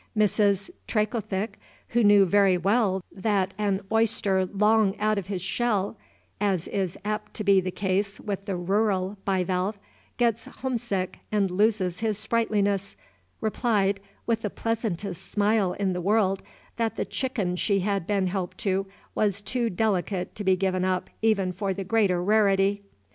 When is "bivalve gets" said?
9.25-10.45